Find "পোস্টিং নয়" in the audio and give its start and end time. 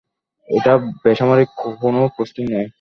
2.17-2.67